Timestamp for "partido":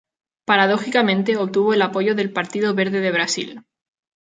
2.33-2.73